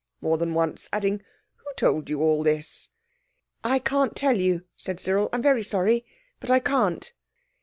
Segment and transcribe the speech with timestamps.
[0.19, 1.21] more than once, adding,
[1.57, 2.89] "Who told you all this?"
[3.63, 5.29] "I can't tell you," said Cyril.
[5.31, 6.07] "I'm very sorry,
[6.39, 7.13] but I can't."